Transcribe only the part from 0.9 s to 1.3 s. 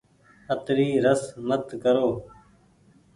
رس